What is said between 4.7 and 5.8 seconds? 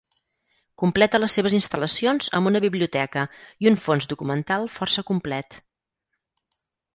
força complet.